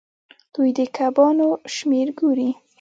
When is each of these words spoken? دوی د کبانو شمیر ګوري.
دوی 0.53 0.69
د 0.77 0.79
کبانو 0.97 1.47
شمیر 1.75 2.07
ګوري. 2.19 2.49